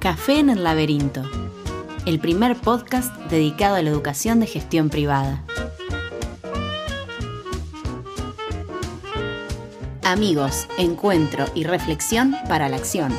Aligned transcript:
Café 0.00 0.38
en 0.38 0.48
el 0.48 0.64
Laberinto, 0.64 1.20
el 2.06 2.20
primer 2.20 2.56
podcast 2.56 3.14
dedicado 3.28 3.74
a 3.74 3.82
la 3.82 3.90
educación 3.90 4.40
de 4.40 4.46
gestión 4.46 4.88
privada. 4.88 5.44
Amigos, 10.02 10.68
encuentro 10.78 11.44
y 11.54 11.64
reflexión 11.64 12.34
para 12.48 12.70
la 12.70 12.78
acción. 12.78 13.12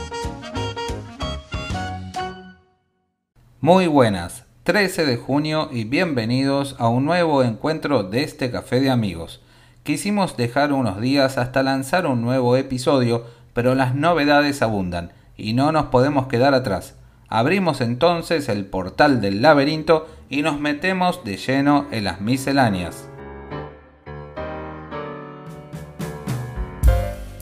Muy 3.60 3.86
buenas, 3.86 4.46
13 4.64 5.06
de 5.06 5.18
junio 5.18 5.70
y 5.72 5.84
bienvenidos 5.84 6.76
a 6.80 6.88
un 6.88 7.06
nuevo 7.06 7.44
encuentro 7.44 8.02
de 8.02 8.24
este 8.24 8.50
Café 8.50 8.80
de 8.80 8.90
Amigos. 8.90 9.40
Quisimos 9.84 10.36
dejar 10.36 10.74
unos 10.74 11.00
días 11.00 11.38
hasta 11.38 11.62
lanzar 11.62 12.08
un 12.08 12.24
nuevo 12.24 12.58
episodio, 12.58 13.28
pero 13.54 13.76
las 13.76 13.94
novedades 13.94 14.64
abundan 14.64 15.12
y 15.42 15.54
no 15.54 15.72
nos 15.72 15.86
podemos 15.86 16.28
quedar 16.28 16.54
atrás. 16.54 16.96
Abrimos 17.28 17.82
entonces 17.82 18.48
el 18.48 18.66
portal 18.66 19.22
del 19.22 19.42
laberinto 19.42 20.08
y 20.30 20.44
nos 20.44 20.60
metemos 20.60 21.24
de 21.24 21.38
lleno 21.38 21.88
en 21.92 22.04
las 22.04 22.22
misceláneas. 22.22 23.08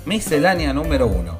Miscelánea 0.05 0.72
número 0.72 1.08
1. 1.08 1.38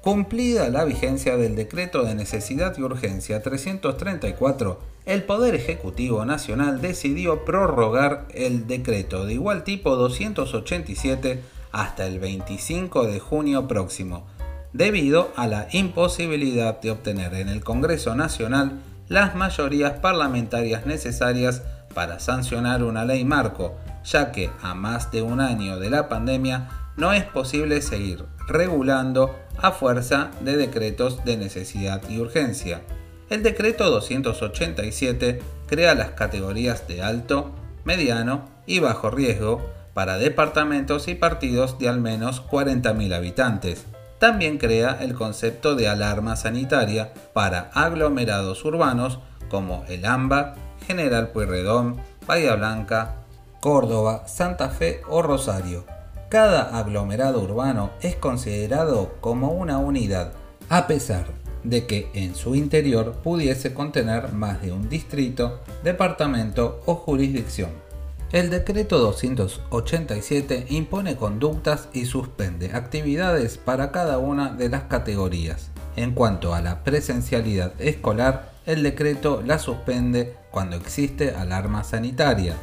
Cumplida 0.00 0.70
la 0.70 0.84
vigencia 0.84 1.36
del 1.36 1.54
decreto 1.54 2.04
de 2.04 2.14
necesidad 2.14 2.74
y 2.78 2.82
urgencia 2.82 3.42
334, 3.42 4.80
el 5.04 5.24
Poder 5.24 5.54
Ejecutivo 5.54 6.24
Nacional 6.24 6.80
decidió 6.80 7.44
prorrogar 7.44 8.26
el 8.32 8.66
decreto 8.66 9.26
de 9.26 9.34
igual 9.34 9.62
tipo 9.62 9.96
287 9.96 11.42
hasta 11.70 12.06
el 12.06 12.18
25 12.18 13.06
de 13.06 13.20
junio 13.20 13.68
próximo 13.68 14.24
debido 14.72 15.32
a 15.36 15.46
la 15.46 15.68
imposibilidad 15.72 16.80
de 16.80 16.90
obtener 16.90 17.34
en 17.34 17.48
el 17.48 17.64
Congreso 17.64 18.14
Nacional 18.14 18.72
las 19.08 19.34
mayorías 19.34 19.92
parlamentarias 20.00 20.86
necesarias 20.86 21.62
para 21.94 22.20
sancionar 22.20 22.82
una 22.82 23.04
ley 23.04 23.24
marco, 23.24 23.76
ya 24.04 24.30
que 24.32 24.50
a 24.62 24.74
más 24.74 25.10
de 25.10 25.22
un 25.22 25.40
año 25.40 25.78
de 25.78 25.90
la 25.90 26.08
pandemia 26.08 26.68
no 26.96 27.12
es 27.12 27.24
posible 27.24 27.80
seguir 27.80 28.24
regulando 28.46 29.34
a 29.56 29.72
fuerza 29.72 30.30
de 30.40 30.56
decretos 30.56 31.24
de 31.24 31.36
necesidad 31.36 32.02
y 32.08 32.18
urgencia. 32.18 32.82
El 33.30 33.42
decreto 33.42 33.90
287 33.90 35.40
crea 35.66 35.94
las 35.94 36.10
categorías 36.10 36.86
de 36.88 37.02
alto, 37.02 37.52
mediano 37.84 38.48
y 38.66 38.80
bajo 38.80 39.10
riesgo 39.10 39.68
para 39.94 40.18
departamentos 40.18 41.08
y 41.08 41.14
partidos 41.14 41.78
de 41.78 41.88
al 41.88 42.00
menos 42.00 42.42
40.000 42.46 43.14
habitantes 43.14 43.84
también 44.18 44.58
crea 44.58 44.98
el 45.00 45.14
concepto 45.14 45.74
de 45.74 45.88
alarma 45.88 46.36
sanitaria 46.36 47.12
para 47.32 47.70
aglomerados 47.74 48.64
urbanos 48.64 49.20
como 49.48 49.84
el 49.88 50.04
AMBA, 50.04 50.54
General 50.86 51.28
Pueyrredón, 51.28 51.96
Bahía 52.26 52.54
Blanca, 52.54 53.16
Córdoba, 53.60 54.24
Santa 54.26 54.70
Fe 54.70 55.00
o 55.08 55.22
Rosario. 55.22 55.84
Cada 56.28 56.78
aglomerado 56.78 57.40
urbano 57.40 57.90
es 58.02 58.16
considerado 58.16 59.14
como 59.20 59.52
una 59.52 59.78
unidad, 59.78 60.32
a 60.68 60.86
pesar 60.86 61.26
de 61.64 61.86
que 61.86 62.10
en 62.14 62.34
su 62.34 62.54
interior 62.54 63.14
pudiese 63.22 63.74
contener 63.74 64.32
más 64.32 64.60
de 64.62 64.72
un 64.72 64.88
distrito, 64.88 65.60
departamento 65.82 66.82
o 66.86 66.94
jurisdicción. 66.94 67.87
El 68.30 68.50
decreto 68.50 68.98
287 68.98 70.66
impone 70.68 71.16
conductas 71.16 71.88
y 71.94 72.04
suspende 72.04 72.72
actividades 72.74 73.56
para 73.56 73.90
cada 73.90 74.18
una 74.18 74.52
de 74.52 74.68
las 74.68 74.82
categorías. 74.82 75.70
En 75.96 76.12
cuanto 76.12 76.54
a 76.54 76.60
la 76.60 76.84
presencialidad 76.84 77.72
escolar, 77.80 78.52
el 78.66 78.82
decreto 78.82 79.42
la 79.42 79.58
suspende 79.58 80.36
cuando 80.50 80.76
existe 80.76 81.34
alarma 81.34 81.84
sanitaria. 81.84 82.54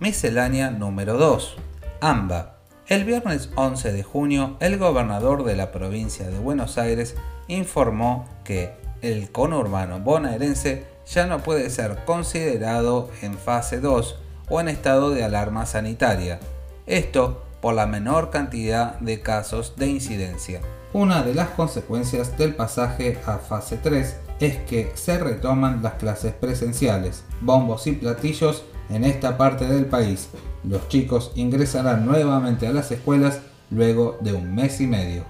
Miscelánea 0.00 0.72
número 0.72 1.16
2. 1.16 1.56
AMBA. 2.00 2.56
El 2.88 3.04
viernes 3.04 3.50
11 3.54 3.92
de 3.92 4.02
junio, 4.02 4.56
el 4.58 4.78
gobernador 4.78 5.44
de 5.44 5.54
la 5.54 5.70
provincia 5.70 6.28
de 6.28 6.40
Buenos 6.40 6.76
Aires 6.76 7.14
informó 7.46 8.28
que 8.42 8.72
el 9.00 9.30
conurbano 9.30 10.00
bonaerense 10.00 10.86
ya 11.12 11.26
no 11.26 11.42
puede 11.42 11.70
ser 11.70 12.04
considerado 12.04 13.10
en 13.22 13.34
fase 13.34 13.80
2 13.80 14.16
o 14.48 14.60
en 14.60 14.68
estado 14.68 15.10
de 15.10 15.24
alarma 15.24 15.66
sanitaria. 15.66 16.40
Esto 16.86 17.42
por 17.60 17.74
la 17.74 17.86
menor 17.86 18.30
cantidad 18.30 18.98
de 19.00 19.20
casos 19.20 19.74
de 19.76 19.88
incidencia. 19.88 20.60
Una 20.92 21.22
de 21.22 21.34
las 21.34 21.50
consecuencias 21.50 22.36
del 22.36 22.54
pasaje 22.54 23.18
a 23.26 23.38
fase 23.38 23.76
3 23.76 24.16
es 24.40 24.56
que 24.58 24.90
se 24.94 25.18
retoman 25.18 25.82
las 25.82 25.94
clases 25.94 26.32
presenciales, 26.32 27.24
bombos 27.40 27.86
y 27.86 27.92
platillos 27.92 28.64
en 28.88 29.04
esta 29.04 29.36
parte 29.36 29.66
del 29.66 29.86
país. 29.86 30.28
Los 30.64 30.88
chicos 30.88 31.32
ingresarán 31.34 32.06
nuevamente 32.06 32.66
a 32.66 32.72
las 32.72 32.90
escuelas 32.90 33.40
luego 33.70 34.18
de 34.20 34.32
un 34.32 34.54
mes 34.54 34.80
y 34.80 34.86
medio. 34.86 35.24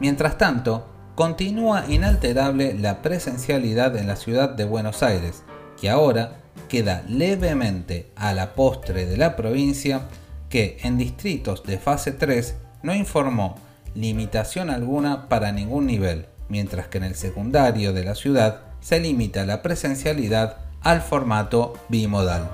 Mientras 0.00 0.36
tanto, 0.36 0.84
continúa 1.18 1.84
inalterable 1.88 2.74
la 2.74 3.02
presencialidad 3.02 3.96
en 3.96 4.06
la 4.06 4.14
ciudad 4.14 4.50
de 4.50 4.64
Buenos 4.64 5.02
Aires, 5.02 5.42
que 5.80 5.90
ahora 5.90 6.42
queda 6.68 7.02
levemente 7.08 8.12
a 8.14 8.32
la 8.32 8.54
postre 8.54 9.04
de 9.04 9.16
la 9.16 9.34
provincia 9.34 10.02
que 10.48 10.78
en 10.84 10.96
distritos 10.96 11.64
de 11.64 11.78
fase 11.78 12.12
3 12.12 12.54
no 12.84 12.94
informó 12.94 13.56
limitación 13.96 14.70
alguna 14.70 15.28
para 15.28 15.50
ningún 15.50 15.86
nivel, 15.86 16.26
mientras 16.48 16.86
que 16.86 16.98
en 16.98 17.04
el 17.04 17.16
secundario 17.16 17.92
de 17.92 18.04
la 18.04 18.14
ciudad 18.14 18.60
se 18.80 19.00
limita 19.00 19.44
la 19.44 19.60
presencialidad 19.60 20.58
al 20.82 21.00
formato 21.02 21.72
bimodal. 21.88 22.48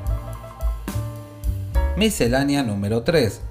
Miscelánea 1.98 2.62
número 2.62 3.02
3. 3.02 3.42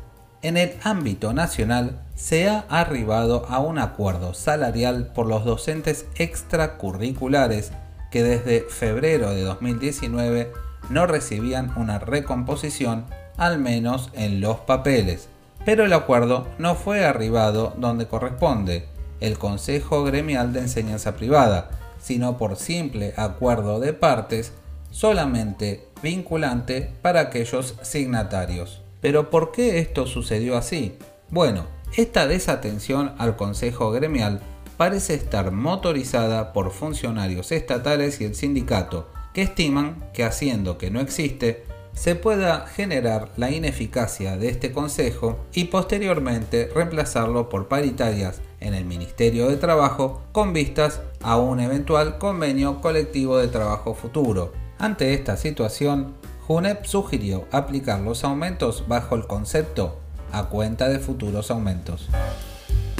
En 0.41 0.57
el 0.57 0.73
ámbito 0.81 1.33
nacional 1.33 2.02
se 2.23 2.47
ha 2.47 2.63
arribado 2.69 3.45
a 3.49 3.59
un 3.59 3.77
acuerdo 3.77 4.33
salarial 4.33 5.07
por 5.07 5.27
los 5.27 5.43
docentes 5.43 6.05
extracurriculares 6.15 7.73
que 8.11 8.23
desde 8.23 8.61
febrero 8.61 9.31
de 9.31 9.41
2019 9.41 10.53
no 10.89 11.05
recibían 11.05 11.73
una 11.75 11.99
recomposición, 11.99 13.07
al 13.35 13.59
menos 13.59 14.09
en 14.13 14.39
los 14.39 14.61
papeles. 14.61 15.27
Pero 15.65 15.83
el 15.83 15.91
acuerdo 15.91 16.47
no 16.59 16.75
fue 16.75 17.05
arribado 17.05 17.73
donde 17.75 18.07
corresponde, 18.07 18.87
el 19.19 19.37
Consejo 19.37 20.05
Gremial 20.05 20.53
de 20.53 20.61
Enseñanza 20.61 21.17
Privada, 21.17 21.71
sino 21.99 22.37
por 22.37 22.55
simple 22.55 23.13
acuerdo 23.17 23.81
de 23.81 23.91
partes, 23.91 24.53
solamente 24.91 25.89
vinculante 26.01 26.89
para 27.01 27.19
aquellos 27.19 27.75
signatarios. 27.81 28.81
Pero 29.01 29.29
¿por 29.29 29.51
qué 29.51 29.79
esto 29.79 30.07
sucedió 30.07 30.55
así? 30.55 30.97
Bueno, 31.29 31.65
esta 31.95 32.27
desatención 32.27 33.13
al 33.17 33.35
Consejo 33.35 33.91
Gremial 33.91 34.41
parece 34.77 35.13
estar 35.13 35.51
motorizada 35.51 36.51
por 36.51 36.71
funcionarios 36.71 37.51
estatales 37.51 38.19
y 38.19 38.25
el 38.25 38.35
sindicato, 38.35 39.07
que 39.33 39.43
estiman 39.43 40.09
que 40.13 40.23
haciendo 40.23 40.77
que 40.77 40.89
no 40.89 40.99
existe, 40.99 41.65
se 41.93 42.15
pueda 42.15 42.65
generar 42.65 43.29
la 43.37 43.51
ineficacia 43.51 44.35
de 44.37 44.49
este 44.49 44.71
Consejo 44.71 45.37
y 45.53 45.65
posteriormente 45.65 46.71
reemplazarlo 46.73 47.49
por 47.49 47.67
paritarias 47.67 48.41
en 48.59 48.73
el 48.73 48.85
Ministerio 48.85 49.47
de 49.47 49.57
Trabajo 49.57 50.23
con 50.31 50.53
vistas 50.53 51.01
a 51.21 51.37
un 51.37 51.59
eventual 51.59 52.17
convenio 52.17 52.81
colectivo 52.81 53.37
de 53.37 53.47
trabajo 53.47 53.93
futuro. 53.93 54.53
Ante 54.79 55.13
esta 55.13 55.37
situación, 55.37 56.15
JUNEP 56.47 56.85
sugirió 56.85 57.45
aplicar 57.51 58.01
los 58.01 58.23
aumentos 58.23 58.85
bajo 58.87 59.15
el 59.15 59.27
concepto 59.27 60.02
a 60.33 60.49
cuenta 60.49 60.89
de 60.89 60.99
futuros 60.99 61.49
aumentos. 61.51 62.09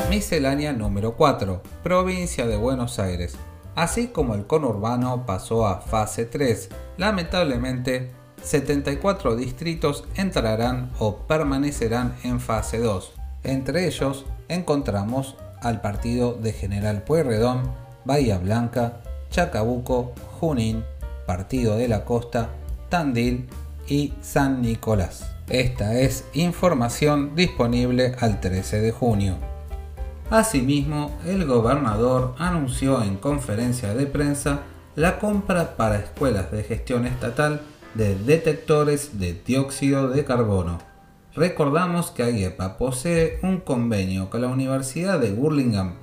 Miscelánea 0.10 0.72
número 0.72 1.16
4. 1.16 1.62
Provincia 1.84 2.48
de 2.48 2.56
Buenos 2.56 3.00
Aires. 3.00 3.36
Así 3.76 4.08
como 4.08 4.36
el 4.36 4.46
conurbano 4.46 5.26
pasó 5.26 5.66
a 5.66 5.82
fase 5.82 6.26
3, 6.26 6.70
lamentablemente 6.98 8.12
74 8.44 9.36
distritos 9.36 10.06
entrarán 10.16 10.92
o 11.00 11.18
permanecerán 11.28 12.16
en 12.24 12.40
fase 12.40 12.78
2. 12.78 13.14
Entre 13.44 13.88
ellos 13.88 14.26
encontramos 14.48 15.36
al 15.62 15.82
partido 15.82 16.34
de 16.34 16.54
General 16.54 17.04
Pueyrredón, 17.04 17.64
Bahía 18.06 18.38
Blanca, 18.38 19.02
Chacabuco, 19.30 20.14
Junín, 20.40 20.84
Partido 21.26 21.78
de 21.78 21.88
la 21.88 22.06
Costa, 22.06 22.50
Tandil 22.90 23.50
y 23.88 24.14
San 24.22 24.62
Nicolás. 24.62 25.30
Esta 25.50 26.00
es 26.00 26.26
información 26.34 27.36
disponible 27.36 28.16
al 28.20 28.40
13 28.40 28.82
de 28.82 28.92
junio. 28.92 29.36
Asimismo, 30.30 31.18
el 31.26 31.46
gobernador 31.46 32.34
anunció 32.38 33.04
en 33.04 33.18
conferencia 33.18 33.94
de 33.94 34.06
prensa 34.06 34.62
la 34.96 35.20
compra 35.20 35.76
para 35.76 35.98
escuelas 35.98 36.52
de 36.52 36.64
gestión 36.64 37.06
estatal 37.06 37.62
de 37.94 38.16
detectores 38.16 39.20
de 39.20 39.34
dióxido 39.34 40.10
de 40.10 40.24
carbono. 40.26 40.80
Recordamos 41.36 42.12
que 42.12 42.24
AIEPA 42.24 42.78
posee 42.78 43.40
un 43.42 43.60
convenio 43.60 44.30
con 44.30 44.42
la 44.42 44.48
Universidad 44.48 45.20
de 45.20 45.32
Burlingame 45.32 45.94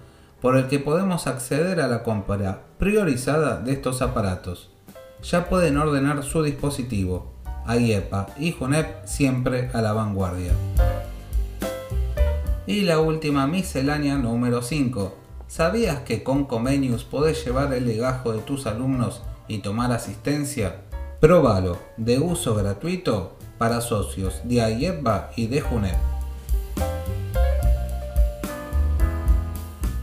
por 0.41 0.57
el 0.57 0.69
que 0.69 0.79
podemos 0.79 1.27
acceder 1.27 1.81
a 1.81 1.87
la 1.87 2.03
compra 2.03 2.63
priorizada 2.79 3.61
de 3.61 3.73
estos 3.73 4.03
aparatos. 4.03 4.71
Ya 5.23 5.49
pueden 5.49 5.77
ordenar 5.77 6.23
su 6.23 6.43
dispositivo. 6.43 7.33
AIEPA 7.67 8.29
y 8.39 8.53
JUNEP 8.53 9.05
siempre 9.07 9.71
a 9.73 9.81
la 9.81 9.93
vanguardia. 9.93 10.53
Y 12.67 12.83
la 12.83 13.01
última 13.01 13.47
miscelánea 13.47 14.17
número 14.17 14.63
5. 14.63 15.17
¿Sabías 15.49 16.01
que 16.01 16.23
con 16.23 16.45
Comenius 16.45 17.05
podés 17.05 17.45
llevar 17.45 17.73
el 17.75 17.87
legajo 17.87 18.33
de 18.33 18.41
tus 18.41 18.67
alumnos 18.67 19.23
y 19.49 19.59
tomar 19.59 19.91
asistencia? 19.93 20.83
Próbalo, 21.21 21.79
de 21.97 22.19
uso 22.19 22.55
gratuito 22.55 23.37
para 23.59 23.81
socios 23.81 24.41
de 24.45 24.63
AIEPA 24.63 25.33
y 25.37 25.49
de 25.49 25.61
JUNEP. 25.61 25.97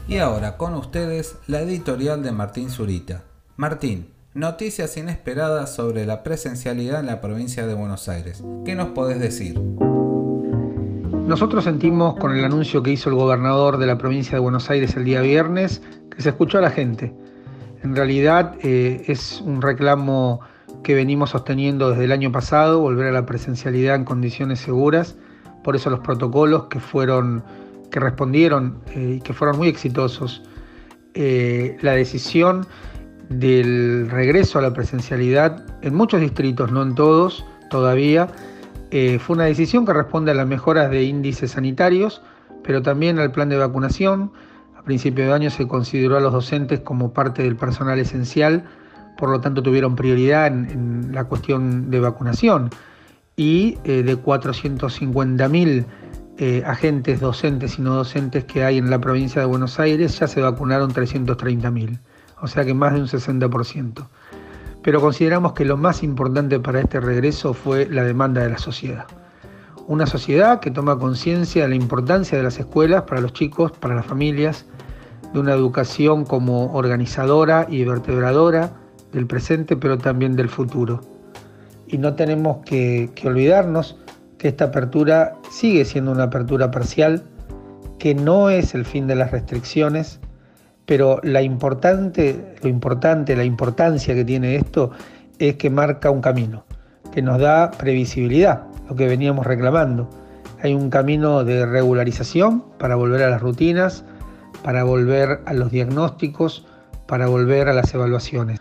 Y 0.06 0.18
ahora 0.18 0.56
con 0.56 0.74
ustedes 0.74 1.36
la 1.46 1.60
editorial 1.60 2.22
de 2.22 2.32
Martín 2.32 2.70
Zurita. 2.70 3.24
Martín, 3.56 4.08
noticias 4.38 4.96
inesperadas 4.96 5.74
sobre 5.74 6.06
la 6.06 6.22
presencialidad 6.22 7.00
en 7.00 7.06
la 7.06 7.20
provincia 7.20 7.66
de 7.66 7.74
Buenos 7.74 8.08
Aires. 8.08 8.44
¿Qué 8.64 8.76
nos 8.76 8.90
podés 8.90 9.18
decir? 9.18 9.58
Nosotros 11.26 11.64
sentimos 11.64 12.14
con 12.18 12.36
el 12.36 12.44
anuncio 12.44 12.80
que 12.84 12.92
hizo 12.92 13.10
el 13.10 13.16
gobernador 13.16 13.78
de 13.78 13.86
la 13.86 13.98
provincia 13.98 14.34
de 14.34 14.38
Buenos 14.38 14.70
Aires 14.70 14.94
el 14.94 15.04
día 15.04 15.22
viernes 15.22 15.82
que 16.14 16.22
se 16.22 16.28
escuchó 16.28 16.58
a 16.58 16.60
la 16.60 16.70
gente. 16.70 17.12
En 17.82 17.96
realidad 17.96 18.54
eh, 18.62 19.02
es 19.08 19.40
un 19.40 19.60
reclamo 19.60 20.40
que 20.84 20.94
venimos 20.94 21.30
sosteniendo 21.30 21.90
desde 21.90 22.04
el 22.04 22.12
año 22.12 22.30
pasado, 22.30 22.78
volver 22.78 23.08
a 23.08 23.12
la 23.12 23.26
presencialidad 23.26 23.96
en 23.96 24.04
condiciones 24.04 24.60
seguras. 24.60 25.16
Por 25.64 25.74
eso 25.74 25.90
los 25.90 26.00
protocolos 26.00 26.66
que 26.66 26.78
fueron 26.78 27.42
que 27.90 27.98
respondieron 27.98 28.78
eh, 28.94 29.14
y 29.16 29.20
que 29.20 29.32
fueron 29.32 29.58
muy 29.58 29.66
exitosos. 29.66 30.44
Eh, 31.14 31.76
la 31.80 31.92
decisión 31.94 32.66
del 33.28 34.08
regreso 34.10 34.58
a 34.58 34.62
la 34.62 34.72
presencialidad 34.72 35.64
en 35.82 35.94
muchos 35.94 36.20
distritos, 36.20 36.72
no 36.72 36.82
en 36.82 36.94
todos 36.94 37.44
todavía, 37.70 38.28
eh, 38.90 39.18
fue 39.18 39.36
una 39.36 39.44
decisión 39.44 39.84
que 39.84 39.92
responde 39.92 40.30
a 40.30 40.34
las 40.34 40.46
mejoras 40.46 40.90
de 40.90 41.02
índices 41.02 41.52
sanitarios, 41.52 42.22
pero 42.62 42.82
también 42.82 43.18
al 43.18 43.32
plan 43.32 43.48
de 43.48 43.56
vacunación. 43.56 44.32
A 44.76 44.82
principio 44.82 45.26
de 45.26 45.32
año 45.32 45.50
se 45.50 45.68
consideró 45.68 46.16
a 46.16 46.20
los 46.20 46.32
docentes 46.32 46.80
como 46.80 47.12
parte 47.12 47.42
del 47.42 47.56
personal 47.56 47.98
esencial, 47.98 48.64
por 49.18 49.28
lo 49.28 49.40
tanto 49.40 49.62
tuvieron 49.62 49.94
prioridad 49.96 50.46
en, 50.46 51.10
la 51.12 51.24
cuestión 51.24 51.90
de 51.90 52.00
vacunación. 52.00 52.70
Y 53.36 53.76
de 53.84 54.16
450.000 54.16 55.86
eh, 56.40 56.62
agentes 56.64 57.18
docentes 57.18 57.80
y 57.80 57.82
no 57.82 57.94
docentes 57.94 58.44
que 58.44 58.62
hay 58.62 58.78
en 58.78 58.90
la 58.90 59.00
provincia 59.00 59.40
de 59.40 59.46
Buenos 59.48 59.80
Aires, 59.80 60.20
ya 60.20 60.28
se 60.28 60.40
vacunaron 60.40 60.92
330.000, 60.92 61.98
o 62.40 62.46
sea 62.46 62.64
que 62.64 62.74
más 62.74 62.94
de 62.94 63.00
un 63.00 63.06
60%. 63.06 64.06
Pero 64.82 65.00
consideramos 65.00 65.52
que 65.52 65.64
lo 65.64 65.76
más 65.76 66.02
importante 66.02 66.60
para 66.60 66.80
este 66.80 67.00
regreso 67.00 67.52
fue 67.52 67.86
la 67.86 68.04
demanda 68.04 68.42
de 68.42 68.50
la 68.50 68.58
sociedad. 68.58 69.06
Una 69.86 70.06
sociedad 70.06 70.60
que 70.60 70.70
toma 70.70 70.98
conciencia 70.98 71.62
de 71.62 71.68
la 71.70 71.74
importancia 71.74 72.38
de 72.38 72.44
las 72.44 72.58
escuelas 72.58 73.02
para 73.02 73.20
los 73.20 73.32
chicos, 73.32 73.72
para 73.72 73.94
las 73.94 74.06
familias, 74.06 74.66
de 75.32 75.40
una 75.40 75.52
educación 75.52 76.24
como 76.24 76.72
organizadora 76.74 77.66
y 77.68 77.84
vertebradora 77.84 78.72
del 79.12 79.26
presente, 79.26 79.76
pero 79.76 79.98
también 79.98 80.36
del 80.36 80.48
futuro. 80.48 81.00
Y 81.86 81.98
no 81.98 82.14
tenemos 82.14 82.58
que, 82.64 83.10
que 83.14 83.28
olvidarnos 83.28 83.96
que 84.38 84.48
esta 84.48 84.66
apertura 84.66 85.34
sigue 85.50 85.84
siendo 85.84 86.12
una 86.12 86.24
apertura 86.24 86.70
parcial, 86.70 87.24
que 87.98 88.14
no 88.14 88.50
es 88.50 88.74
el 88.74 88.84
fin 88.84 89.06
de 89.06 89.16
las 89.16 89.32
restricciones, 89.32 90.20
pero 90.88 91.20
importante, 91.42 92.56
lo 92.62 92.68
importante, 92.70 93.36
la 93.36 93.44
importancia 93.44 94.14
que 94.14 94.24
tiene 94.24 94.56
esto 94.56 94.90
es 95.38 95.56
que 95.56 95.68
marca 95.68 96.10
un 96.10 96.22
camino, 96.22 96.64
que 97.12 97.20
nos 97.20 97.38
da 97.38 97.70
previsibilidad, 97.72 98.62
lo 98.88 98.96
que 98.96 99.06
veníamos 99.06 99.46
reclamando. 99.46 100.08
Hay 100.62 100.72
un 100.72 100.88
camino 100.88 101.44
de 101.44 101.66
regularización 101.66 102.64
para 102.78 102.94
volver 102.94 103.22
a 103.22 103.28
las 103.28 103.42
rutinas, 103.42 104.02
para 104.62 104.82
volver 104.82 105.42
a 105.44 105.52
los 105.52 105.70
diagnósticos, 105.70 106.66
para 107.06 107.26
volver 107.26 107.68
a 107.68 107.74
las 107.74 107.92
evaluaciones. 107.92 108.58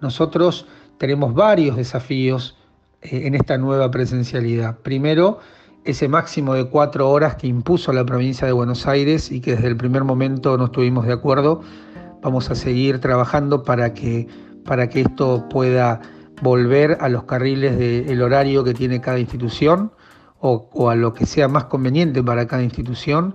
Nosotros 0.00 0.66
tenemos 0.98 1.32
varios 1.32 1.76
desafíos 1.76 2.58
eh, 3.02 3.22
en 3.26 3.36
esta 3.36 3.56
nueva 3.56 3.88
presencialidad. 3.88 4.78
Primero, 4.78 5.38
ese 5.88 6.06
máximo 6.06 6.52
de 6.52 6.68
cuatro 6.68 7.08
horas 7.08 7.36
que 7.36 7.46
impuso 7.46 7.94
la 7.94 8.04
provincia 8.04 8.46
de 8.46 8.52
Buenos 8.52 8.86
Aires 8.86 9.32
y 9.32 9.40
que 9.40 9.52
desde 9.52 9.68
el 9.68 9.76
primer 9.78 10.04
momento 10.04 10.58
no 10.58 10.66
estuvimos 10.66 11.06
de 11.06 11.14
acuerdo. 11.14 11.62
Vamos 12.20 12.50
a 12.50 12.54
seguir 12.54 13.00
trabajando 13.00 13.62
para 13.62 13.94
que, 13.94 14.28
para 14.66 14.90
que 14.90 15.00
esto 15.00 15.48
pueda 15.48 16.02
volver 16.42 16.98
a 17.00 17.08
los 17.08 17.24
carriles 17.24 17.78
del 17.78 18.20
horario 18.20 18.64
que 18.64 18.74
tiene 18.74 19.00
cada 19.00 19.18
institución 19.18 19.90
o, 20.40 20.90
a 20.90 20.94
lo 20.94 21.14
que 21.14 21.24
sea 21.24 21.48
más 21.48 21.64
conveniente 21.64 22.22
para 22.22 22.46
cada 22.46 22.62
institución, 22.62 23.34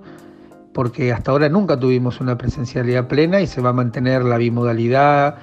porque 0.75 1.11
hasta 1.11 1.31
ahora 1.31 1.50
nunca 1.50 1.79
tuvimos 1.79 2.21
una 2.21 2.38
presencialidad 2.38 3.07
plena 3.07 3.41
y 3.41 3.47
se 3.47 3.61
va 3.61 3.71
a 3.71 3.73
mantener 3.73 4.23
la 4.23 4.38
bimodalidad 4.38 5.38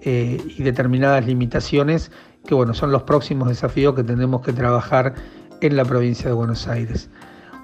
eh, 0.00 0.40
y 0.56 0.62
determinadas 0.62 1.26
limitaciones 1.26 2.12
que 2.46 2.54
bueno, 2.54 2.74
son 2.74 2.92
los 2.92 3.02
próximos 3.02 3.48
desafíos 3.48 3.94
que 3.94 4.02
tenemos 4.02 4.42
que 4.42 4.52
trabajar 4.52 5.14
en 5.62 5.76
la 5.76 5.84
provincia 5.84 6.26
de 6.26 6.32
Buenos 6.32 6.68
Aires. 6.68 7.08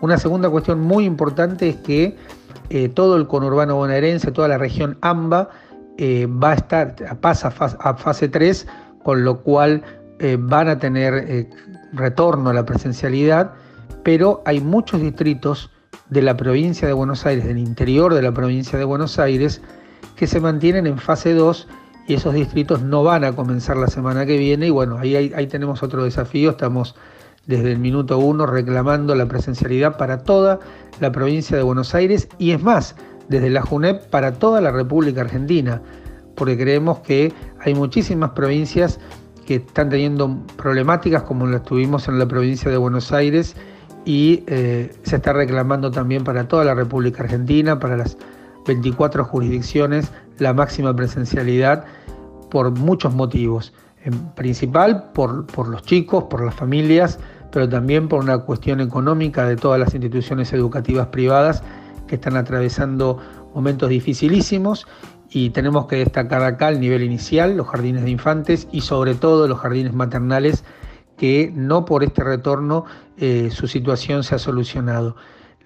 Una 0.01 0.17
segunda 0.17 0.49
cuestión 0.49 0.81
muy 0.81 1.05
importante 1.05 1.69
es 1.69 1.77
que 1.77 2.17
eh, 2.71 2.89
todo 2.89 3.17
el 3.17 3.27
conurbano 3.27 3.77
bonaerense, 3.77 4.33
toda 4.33 4.49
la 4.49 4.59
región 4.59 4.97
AMBA, 5.01 5.51
eh, 5.99 6.27
va 6.27 6.53
a 6.53 6.55
estar, 6.55 7.19
pasa 7.21 7.53
a 7.81 7.95
fase 7.95 8.29
3, 8.29 8.67
con 9.03 9.25
lo 9.25 9.41
cual 9.43 9.83
eh, 10.21 10.37
van 10.41 10.69
a 10.69 10.79
tener 10.79 11.49
retorno 11.93 12.51
a 12.51 12.55
la 12.55 12.65
presencialidad, 12.65 13.53
pero 14.05 14.43
hay 14.47 14.61
muchos 14.61 15.01
distritos 15.01 15.71
de 16.09 16.23
la 16.23 16.37
provincia 16.37 16.87
de 16.87 16.95
Buenos 16.95 17.27
Aires, 17.27 17.45
del 17.45 17.59
interior 17.59 18.15
de 18.15 18.23
la 18.23 18.33
provincia 18.33 18.79
de 18.79 18.85
Buenos 18.85 19.19
Aires, 19.19 19.61
que 20.17 20.27
se 20.27 20.41
mantienen 20.41 20.87
en 20.87 20.99
fase 20.99 21.35
2 21.35 21.69
y 22.09 22.15
esos 22.15 22.35
distritos 22.35 22.83
no 22.83 23.05
van 23.05 23.23
a 23.25 23.37
comenzar 23.37 23.77
la 23.77 23.89
semana 23.89 24.25
que 24.25 24.39
viene 24.39 24.67
y 24.67 24.71
bueno, 24.71 24.99
ahí, 24.99 25.15
ahí, 25.15 25.47
tenemos 25.47 25.83
otro 25.83 26.05
desafío, 26.05 26.51
estamos 26.51 26.95
desde 27.49 27.73
el 27.73 27.79
minuto 27.79 28.19
uno 28.19 28.47
reclamando 28.47 29.15
la 29.17 29.27
presencialidad 29.27 29.97
para 29.97 30.23
toda 30.23 30.61
la 31.01 31.11
provincia 31.11 31.57
de 31.57 31.63
Buenos 31.65 31.95
Aires 31.95 32.29
y 32.39 32.53
es 32.53 32.63
más, 32.63 32.95
desde 33.29 33.51
la 33.51 33.63
JUNEP 33.63 34.07
para 34.11 34.35
toda 34.35 34.61
la 34.61 34.71
República 34.71 35.23
Argentina, 35.23 35.83
porque 36.37 36.57
creemos 36.57 37.01
que 37.01 37.33
hay 37.61 37.75
muchísimas 37.75 38.31
provincias 38.31 39.01
que 39.47 39.57
están 39.57 39.89
teniendo 39.89 40.45
problemáticas 40.57 41.23
como 41.23 41.47
las 41.47 41.63
tuvimos 41.65 42.07
en 42.07 42.19
la 42.19 42.29
provincia 42.29 42.71
de 42.71 42.77
Buenos 42.77 43.13
Aires 43.13 43.57
y 44.05 44.45
eh, 44.47 44.95
se 45.03 45.17
está 45.17 45.33
reclamando 45.33 45.91
también 45.91 46.25
para 46.25 46.47
toda 46.47 46.65
la 46.65 46.75
República 46.75 47.23
Argentina, 47.23 47.79
para 47.79 47.97
las 47.97 48.19
24 48.67 49.25
jurisdicciones, 49.25 50.13
la 50.39 50.53
máxima 50.53 50.95
presencialidad 50.95 51.87
por 52.51 52.71
muchos 52.73 53.15
motivos. 53.15 53.73
En 54.05 54.13
principal 54.35 55.11
por, 55.15 55.47
por 55.47 55.69
los 55.69 55.83
chicos, 55.83 56.25
por 56.25 56.45
las 56.45 56.55
familias, 56.55 57.19
pero 57.51 57.69
también 57.69 58.09
por 58.09 58.23
una 58.23 58.39
cuestión 58.39 58.81
económica 58.81 59.47
de 59.47 59.57
todas 59.57 59.81
las 59.81 59.95
instituciones 59.95 60.53
educativas 60.53 61.09
privadas 61.09 61.63
que 62.07 62.17
están 62.17 62.37
atravesando 62.37 63.19
momentos 63.55 63.89
dificilísimos 63.89 64.87
y 65.31 65.51
tenemos 65.51 65.87
que 65.87 65.97
destacar 65.97 66.43
acá 66.43 66.69
el 66.69 66.81
nivel 66.81 67.03
inicial, 67.03 67.57
los 67.57 67.69
jardines 67.69 68.05
de 68.05 68.11
infantes 68.11 68.67
y 68.73 68.81
sobre 68.81 69.15
todo 69.15 69.47
los 69.47 69.59
jardines 69.59 69.93
maternales 69.93 70.65
que 71.17 71.53
no 71.55 71.85
por 71.85 72.05
este 72.05 72.25
retorno 72.25 72.85
eh, 73.19 73.51
su 73.51 73.67
situación 73.67 74.23
se 74.23 74.37
ha 74.37 74.39
solucionado. 74.39 75.17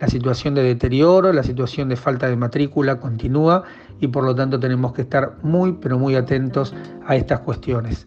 La 0.01 0.09
situación 0.09 0.55
de 0.55 0.65
deterioro, 0.65 1.33
la 1.33 1.45
situación 1.45 1.89
de 1.89 1.97
falta 1.97 2.29
de 2.29 2.35
matrícula 2.35 2.99
continúa 2.99 3.63
y 4.01 4.09
por 4.09 4.25
lo 4.25 4.35
tanto 4.35 4.59
tenemos 4.59 4.93
que 4.93 5.03
estar 5.03 5.37
muy 5.43 5.73
pero 5.81 5.97
muy 5.97 6.17
atentos 6.17 6.75
a 7.07 7.15
estas 7.15 7.41
cuestiones. 7.41 8.05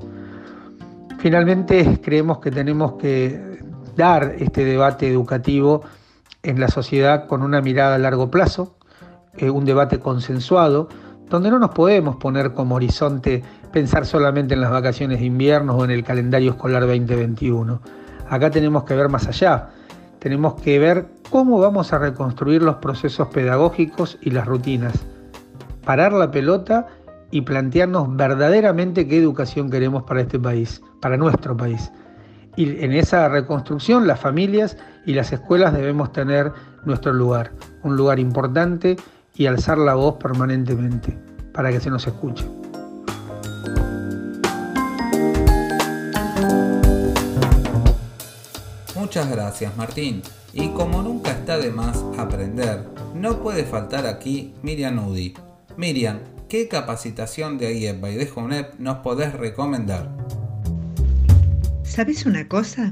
Finalmente 1.19 2.01
creemos 2.03 2.39
que 2.39 2.51
tenemos 2.51 2.93
que 2.93 3.54
dar 3.95 4.35
este 4.39 4.65
debate 4.65 5.07
educativo 5.07 5.83
en 6.43 6.59
la 6.59 6.67
sociedad 6.67 7.27
con 7.27 7.41
una 7.41 7.61
mirada 7.61 7.95
a 7.95 7.99
largo 7.99 8.29
plazo, 8.29 8.75
eh, 9.37 9.49
un 9.49 9.65
debate 9.65 9.99
consensuado, 9.99 10.89
donde 11.29 11.49
no 11.49 11.59
nos 11.59 11.71
podemos 11.71 12.17
poner 12.17 12.53
como 12.53 12.75
horizonte 12.75 13.43
pensar 13.71 14.05
solamente 14.05 14.53
en 14.53 14.61
las 14.61 14.71
vacaciones 14.71 15.19
de 15.19 15.25
invierno 15.25 15.75
o 15.75 15.83
en 15.83 15.91
el 15.91 16.03
calendario 16.03 16.51
escolar 16.51 16.81
2021. 16.81 17.81
Acá 18.29 18.49
tenemos 18.51 18.83
que 18.83 18.95
ver 18.95 19.09
más 19.09 19.27
allá 19.27 19.69
tenemos 20.25 20.55
que 20.55 20.79
ver 20.79 21.05
cómo 21.29 21.59
vamos 21.59 21.93
a 21.93 21.99
reconstruir 21.99 22.63
los 22.63 22.77
procesos 22.77 23.27
pedagógicos 23.27 24.17
y 24.21 24.31
las 24.31 24.47
rutinas, 24.47 25.05
parar 25.85 26.13
la 26.13 26.31
pelota 26.31 26.87
y 27.29 27.41
plantearnos 27.41 28.15
verdaderamente 28.15 29.07
qué 29.07 29.19
educación 29.19 29.69
queremos 29.69 30.01
para 30.01 30.21
este 30.21 30.39
país, 30.39 30.81
para 30.99 31.15
nuestro 31.15 31.55
país. 31.55 31.91
Y 32.55 32.83
en 32.83 32.93
esa 32.93 33.27
reconstrucción 33.27 34.07
las 34.07 34.19
familias 34.19 34.77
y 35.05 35.13
las 35.13 35.31
escuelas 35.33 35.73
debemos 35.73 36.11
tener 36.11 36.51
nuestro 36.85 37.13
lugar, 37.13 37.51
un 37.83 37.95
lugar 37.97 38.19
importante 38.19 38.95
y 39.35 39.45
alzar 39.47 39.77
la 39.77 39.95
voz 39.95 40.15
permanentemente 40.15 41.17
para 41.53 41.71
que 41.71 41.79
se 41.79 41.89
nos 41.89 42.07
escuche. 42.07 42.45
Muchas 48.95 49.29
gracias 49.29 49.75
Martín. 49.77 50.21
Y 50.53 50.69
como 50.69 51.01
nunca 51.01 51.31
está 51.31 51.57
de 51.57 51.69
más 51.69 52.01
aprender, 52.17 52.85
no 53.13 53.41
puede 53.41 53.65
faltar 53.65 54.07
aquí 54.07 54.53
Miriam 54.61 55.05
Udi. 55.07 55.33
Miriam, 55.77 56.19
¿qué 56.47 56.67
capacitación 56.67 57.57
de 57.57 57.67
AIEBA 57.67 58.09
y 58.11 58.15
de 58.15 58.67
nos 58.79 58.97
podés 58.97 59.33
recomendar? 59.33 60.09
¿Sabes 61.95 62.25
una 62.25 62.49
cosa? 62.49 62.91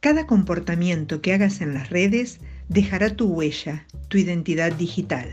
Cada 0.00 0.26
comportamiento 0.26 1.22
que 1.22 1.32
hagas 1.32 1.60
en 1.60 1.74
las 1.74 1.90
redes 1.90 2.40
dejará 2.68 3.14
tu 3.14 3.28
huella, 3.28 3.86
tu 4.08 4.18
identidad 4.18 4.72
digital. 4.72 5.30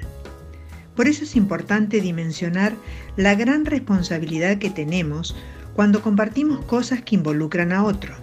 Por 0.96 1.07
eso 1.07 1.24
es 1.24 1.36
importante 1.36 2.01
dimensionar 2.01 2.75
la 3.15 3.34
gran 3.34 3.65
responsabilidad 3.65 4.60
que 4.60 4.69
tenemos 4.69 5.36
cuando 5.74 6.03
compartimos 6.03 6.63
cosas 6.65 7.01
que 7.01 7.15
involucran 7.15 7.72
a 7.72 7.84
otro. 7.84 8.13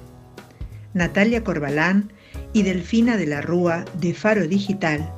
Natalia 0.92 1.42
Corbalán 1.42 2.12
y 2.52 2.62
Delfina 2.62 3.16
de 3.16 3.26
la 3.26 3.40
Rúa 3.40 3.84
de 4.00 4.14
Faro 4.14 4.46
Digital 4.46 5.12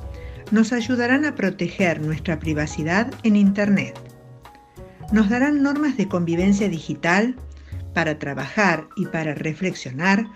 nos 0.49 0.73
ayudarán 0.73 1.25
a 1.25 1.35
proteger 1.35 2.01
nuestra 2.01 2.39
privacidad 2.39 3.13
en 3.21 3.35
Internet. 3.35 3.93
Nos 5.11 5.29
darán 5.29 5.61
normas 5.61 5.95
de 5.95 6.07
convivencia 6.07 6.69
digital 6.69 7.35
para 7.97 8.19
trabajar 8.19 8.87
y 8.95 9.07
para 9.07 9.33
reflexionar 9.33 10.27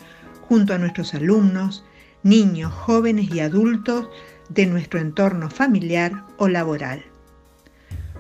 junto 0.42 0.74
a 0.74 0.80
nuestros 0.80 1.14
alumnos, 1.14 1.86
niños, 2.24 2.74
jóvenes 2.74 3.30
y 3.32 3.40
adultos 3.40 4.10
de 4.50 4.66
nuestro 4.66 5.00
entorno 5.00 5.48
familiar 5.48 6.26
o 6.38 6.48
laboral. 6.48 7.04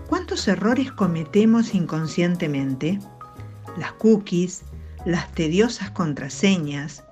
¿Cuántos 0.07 0.47
errores 0.47 0.91
cometemos 0.91 1.73
inconscientemente? 1.73 2.99
Las 3.79 3.93
cookies, 3.93 4.61
las 5.07 5.31
tediosas 5.31 5.89
contraseñas, 5.89 7.03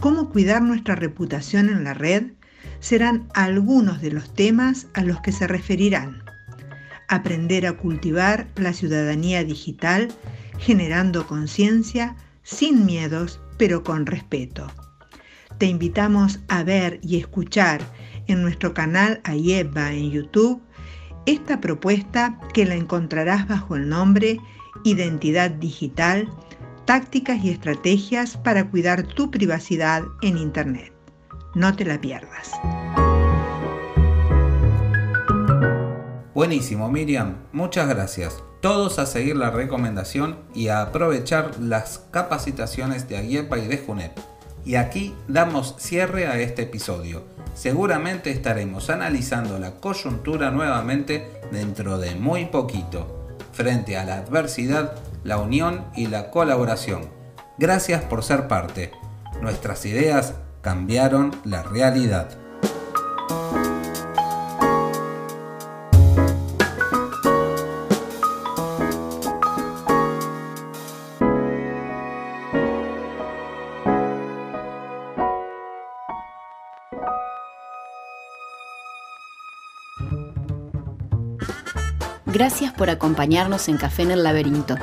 cómo 0.00 0.30
cuidar 0.30 0.62
nuestra 0.62 0.96
reputación 0.96 1.68
en 1.68 1.84
la 1.84 1.94
red 1.94 2.32
serán 2.80 3.28
algunos 3.34 4.02
de 4.02 4.10
los 4.10 4.34
temas 4.34 4.88
a 4.94 5.02
los 5.02 5.20
que 5.20 5.30
se 5.30 5.46
referirán. 5.46 6.24
Aprender 7.06 7.68
a 7.68 7.74
cultivar 7.74 8.48
la 8.56 8.72
ciudadanía 8.72 9.44
digital 9.44 10.08
generando 10.58 11.26
conciencia 11.26 12.16
sin 12.42 12.84
miedos 12.86 13.40
pero 13.56 13.82
con 13.82 14.06
respeto. 14.06 14.66
Te 15.58 15.66
invitamos 15.66 16.40
a 16.48 16.62
ver 16.62 17.00
y 17.02 17.18
escuchar 17.18 17.80
en 18.26 18.42
nuestro 18.42 18.74
canal 18.74 19.20
AYEBA 19.24 19.92
en 19.92 20.10
YouTube 20.10 20.62
esta 21.26 21.60
propuesta 21.60 22.38
que 22.54 22.64
la 22.64 22.74
encontrarás 22.74 23.48
bajo 23.48 23.76
el 23.76 23.88
nombre 23.88 24.38
Identidad 24.84 25.50
Digital 25.50 26.28
tácticas 26.88 27.44
y 27.44 27.50
estrategias 27.50 28.38
para 28.38 28.70
cuidar 28.70 29.02
tu 29.02 29.30
privacidad 29.30 30.04
en 30.22 30.38
Internet. 30.38 30.90
No 31.54 31.76
te 31.76 31.84
la 31.84 32.00
pierdas. 32.00 32.52
Buenísimo, 36.38 36.88
Miriam. 36.88 37.38
Muchas 37.50 37.88
gracias. 37.88 38.44
Todos 38.60 39.00
a 39.00 39.06
seguir 39.06 39.34
la 39.34 39.50
recomendación 39.50 40.38
y 40.54 40.68
a 40.68 40.82
aprovechar 40.82 41.58
las 41.58 42.04
capacitaciones 42.12 43.08
de 43.08 43.16
Aguiepa 43.16 43.58
y 43.58 43.66
de 43.66 43.78
Junep. 43.78 44.16
Y 44.64 44.76
aquí 44.76 45.16
damos 45.26 45.74
cierre 45.80 46.28
a 46.28 46.38
este 46.38 46.62
episodio. 46.62 47.24
Seguramente 47.54 48.30
estaremos 48.30 48.88
analizando 48.88 49.58
la 49.58 49.80
coyuntura 49.80 50.52
nuevamente 50.52 51.28
dentro 51.50 51.98
de 51.98 52.14
muy 52.14 52.44
poquito. 52.44 53.26
Frente 53.50 53.98
a 53.98 54.04
la 54.04 54.18
adversidad, 54.18 54.92
la 55.24 55.38
unión 55.38 55.86
y 55.96 56.06
la 56.06 56.30
colaboración. 56.30 57.08
Gracias 57.58 58.04
por 58.04 58.22
ser 58.22 58.46
parte. 58.46 58.92
Nuestras 59.42 59.84
ideas 59.86 60.34
cambiaron 60.62 61.34
la 61.44 61.64
realidad. 61.64 62.28
Gracias 82.38 82.72
por 82.72 82.88
acompañarnos 82.88 83.68
en 83.68 83.78
Café 83.78 84.02
en 84.02 84.12
el 84.12 84.22
Laberinto. 84.22 84.76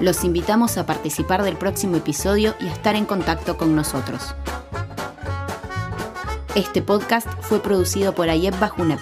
Los 0.00 0.24
invitamos 0.24 0.76
a 0.76 0.84
participar 0.84 1.44
del 1.44 1.56
próximo 1.56 1.94
episodio 1.94 2.56
y 2.58 2.66
a 2.66 2.72
estar 2.72 2.96
en 2.96 3.04
contacto 3.04 3.56
con 3.56 3.76
nosotros. 3.76 4.34
Este 6.56 6.82
podcast 6.82 7.28
fue 7.42 7.62
producido 7.62 8.16
por 8.16 8.28
Ayeb 8.28 8.58
Bajunep. 8.58 8.98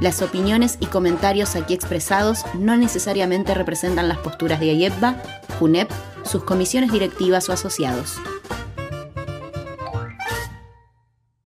Las 0.00 0.22
opiniones 0.22 0.78
y 0.80 0.86
comentarios 0.86 1.56
aquí 1.56 1.74
expresados 1.74 2.46
no 2.54 2.74
necesariamente 2.78 3.52
representan 3.52 4.08
las 4.08 4.16
posturas 4.16 4.58
de 4.58 4.70
Ayebba, 4.70 5.22
Junep, 5.58 5.90
sus 6.22 6.42
comisiones 6.42 6.90
directivas 6.90 7.50
o 7.50 7.52
asociados. 7.52 8.16